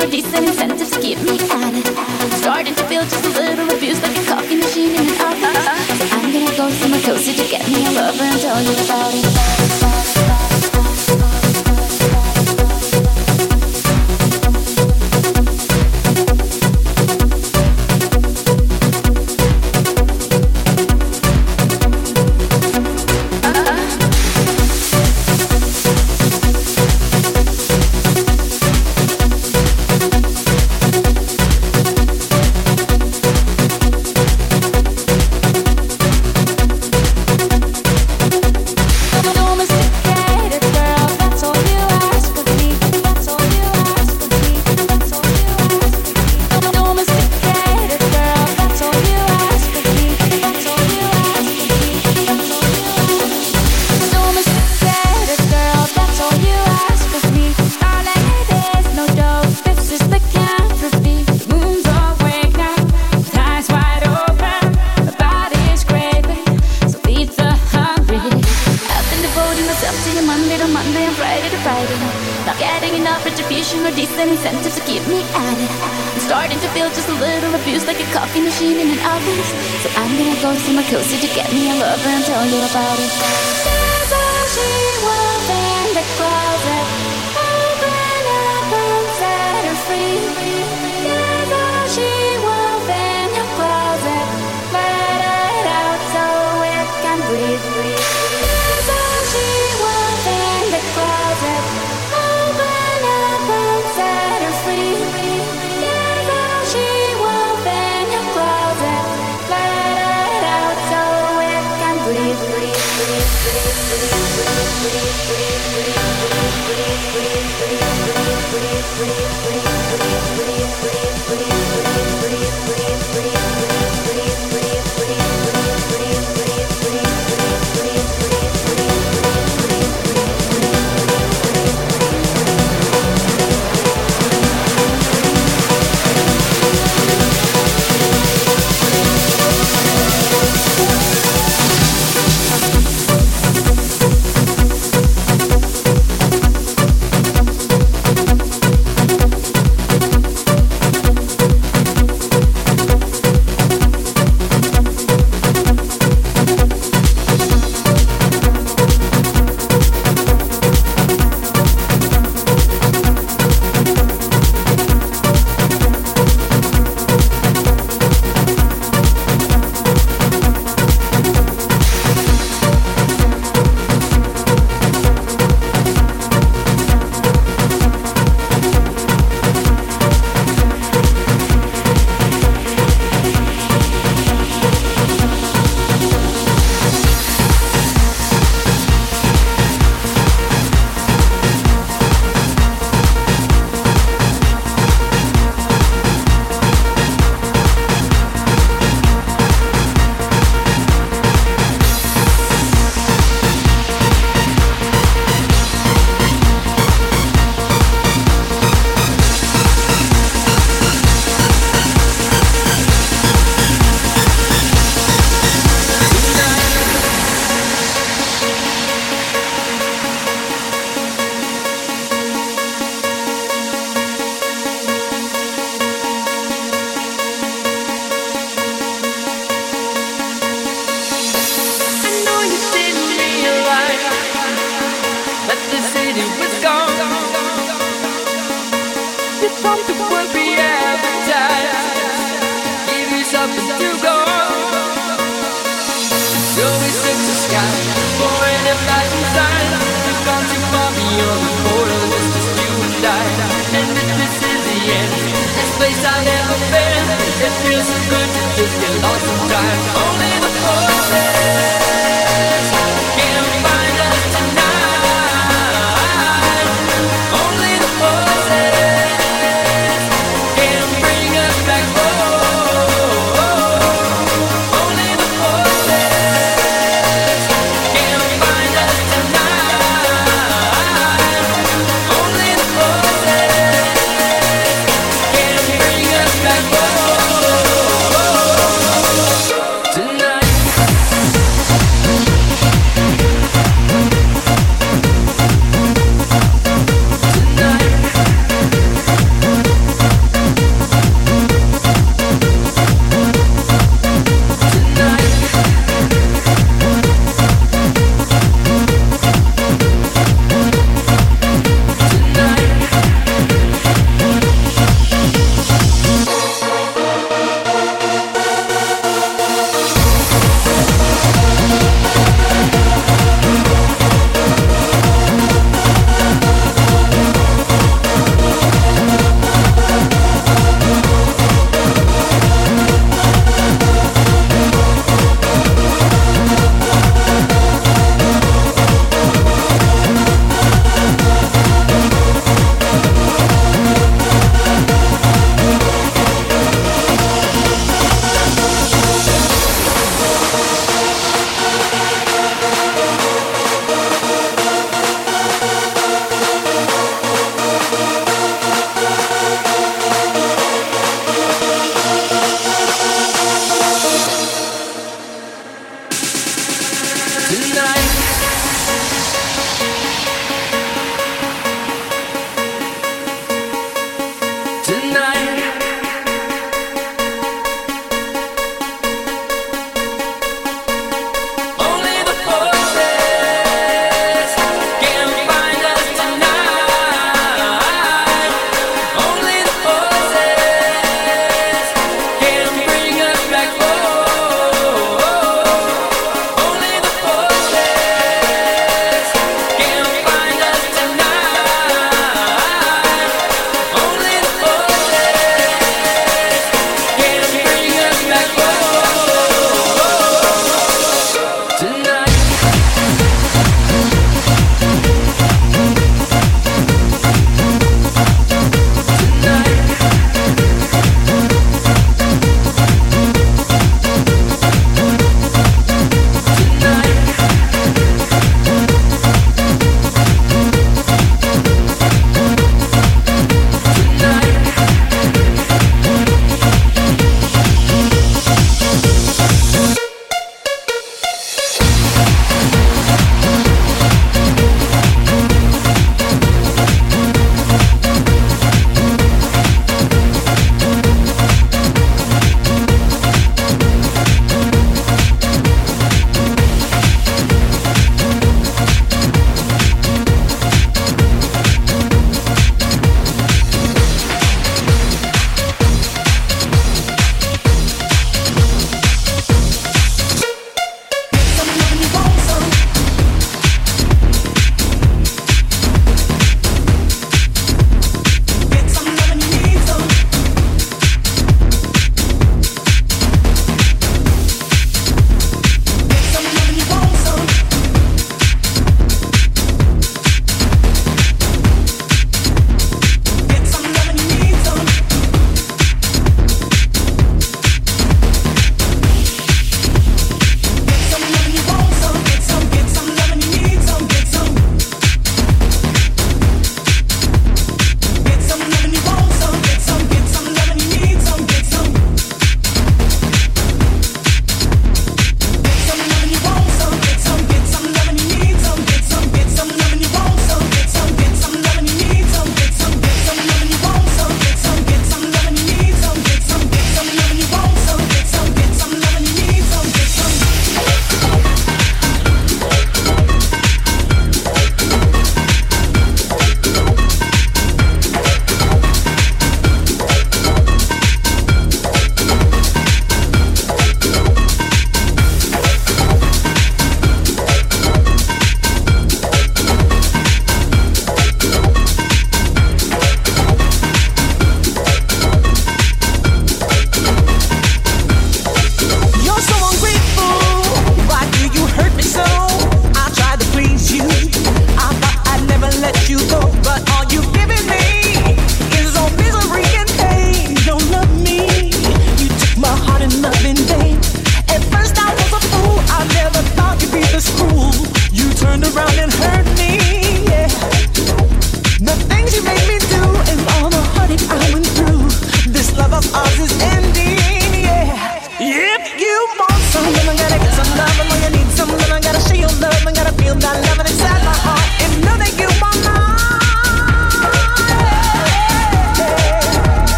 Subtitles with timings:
[0.00, 2.32] the decent incentives keep me at it.
[2.32, 5.98] Starting to feel just a little abused like a coffee machine in an office.
[5.98, 9.12] So I'm gonna go somewhere cozy to get me a lover and tell you about
[9.14, 9.79] it.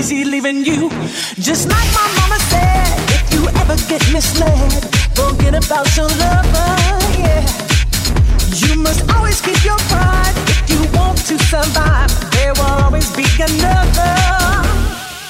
[0.00, 0.88] easy leaving you.
[1.36, 4.82] Just like my mama said, if you ever get misled,
[5.12, 6.72] forget about your lover,
[7.20, 7.44] yeah.
[8.62, 12.10] You must always keep your pride if you want to survive.
[12.32, 14.14] There will always be another.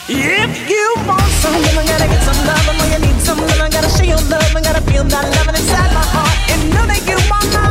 [0.09, 2.67] If you want some love, I gotta get some love.
[2.71, 4.55] And when you need some love, I gotta show your love.
[4.55, 6.37] I gotta feel that love inside my heart.
[6.53, 7.53] And know that you want.
[7.55, 7.70] mine.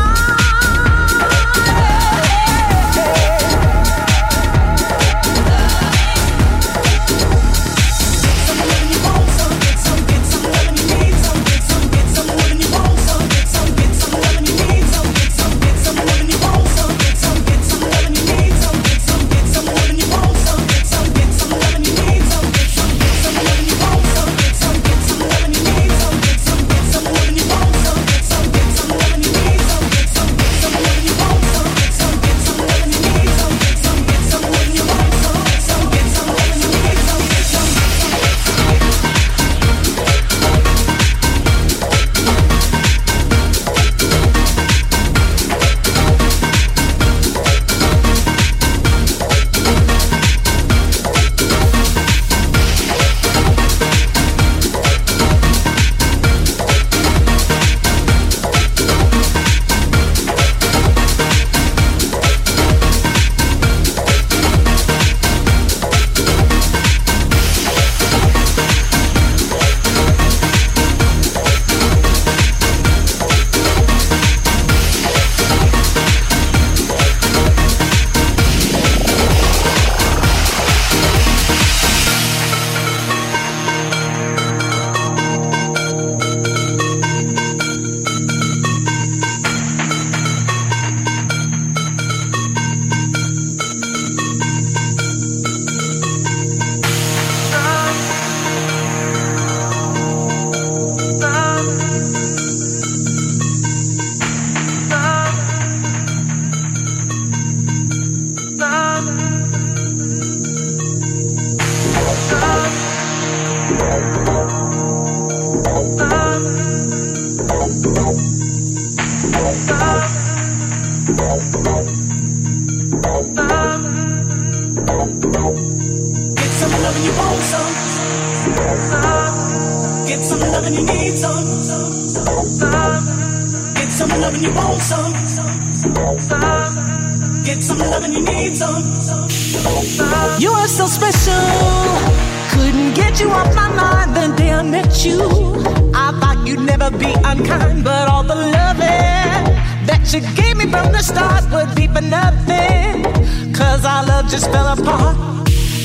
[154.30, 155.18] just fell apart.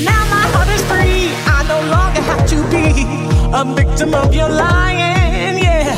[0.03, 1.33] Now my heart is free.
[1.49, 2.85] I no longer have to be
[3.51, 5.57] a victim of your lying.
[5.57, 5.89] Yeah,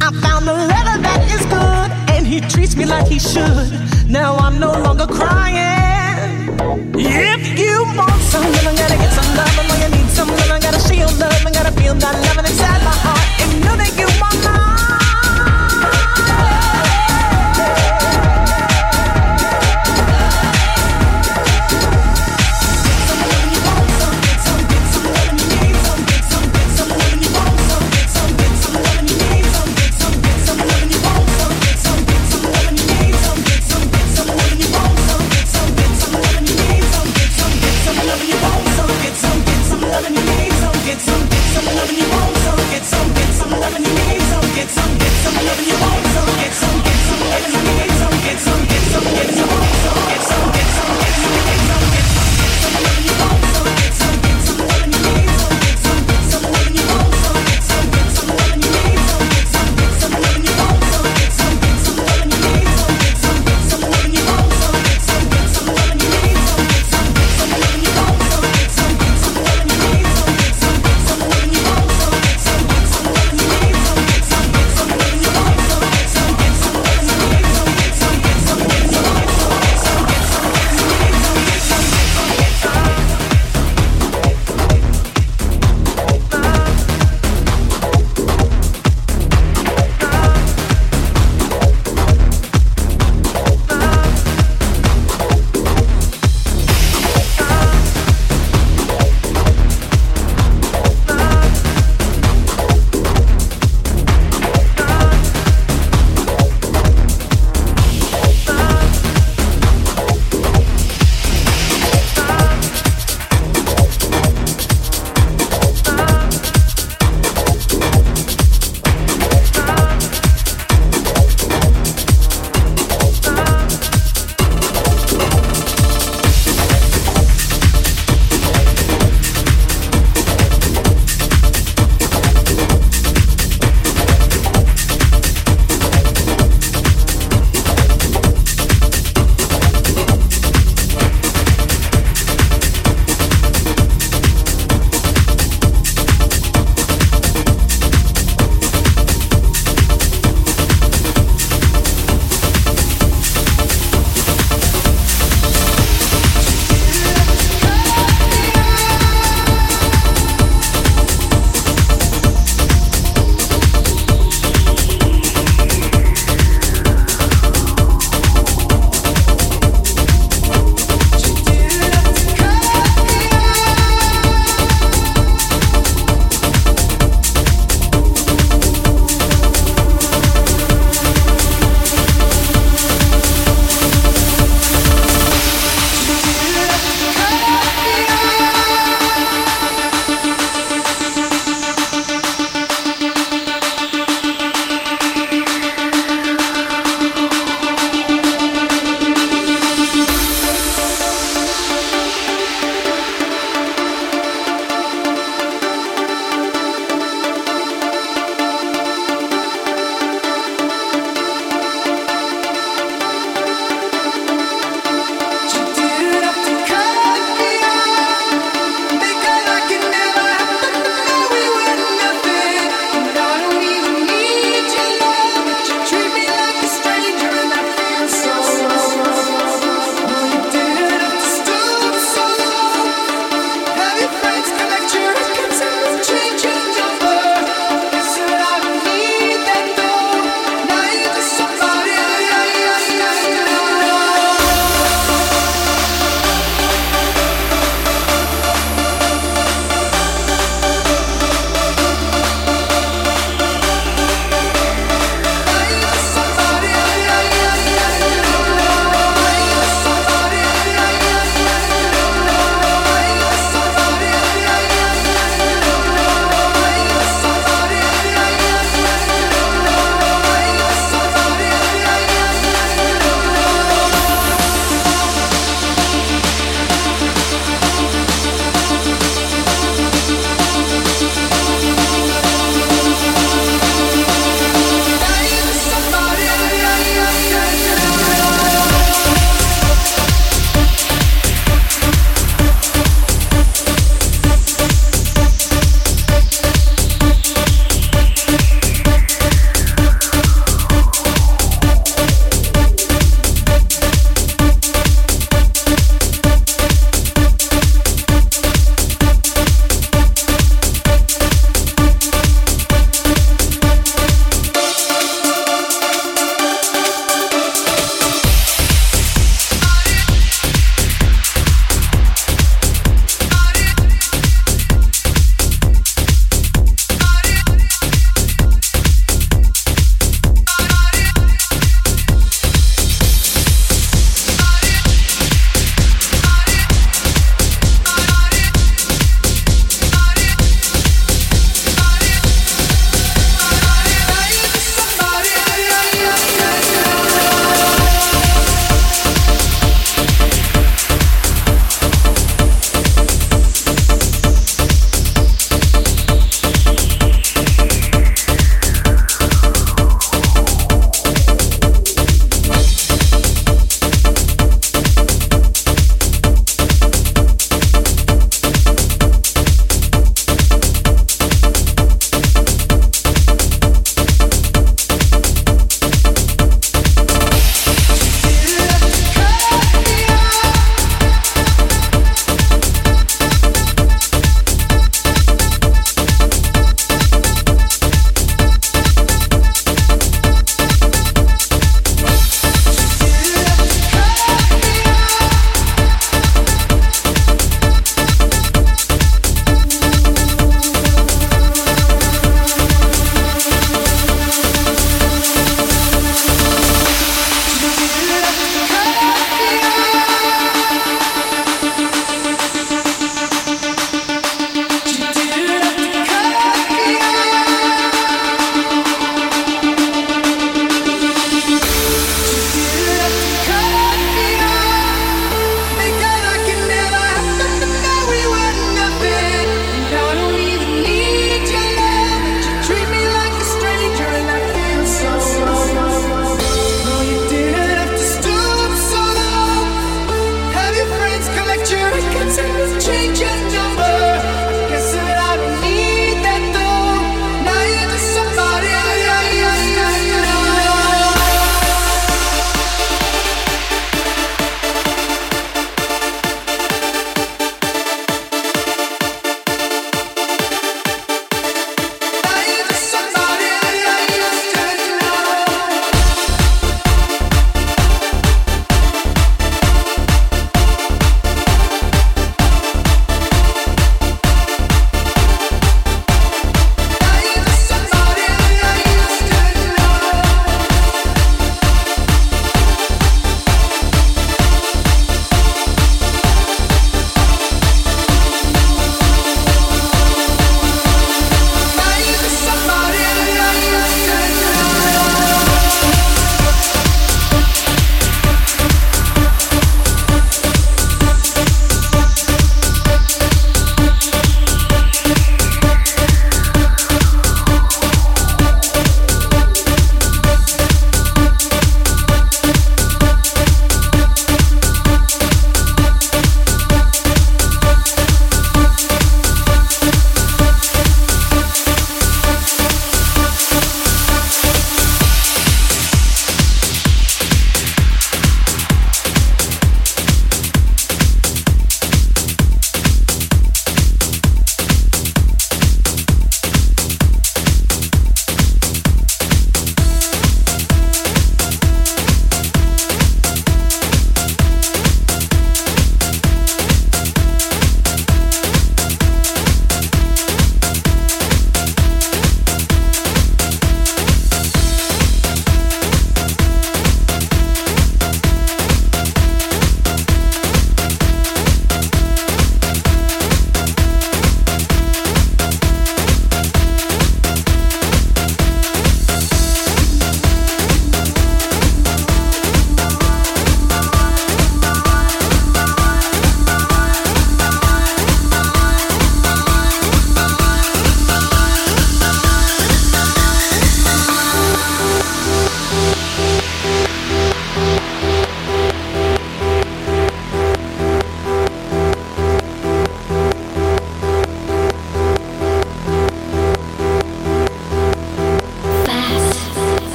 [0.00, 3.68] I found a lover that is good, and he treats me like he should.
[4.08, 6.56] Now I'm no longer crying.
[6.96, 9.58] If you want some, love, I gotta get some love.
[9.58, 11.57] I'm gonna need some, love, I gotta shield love.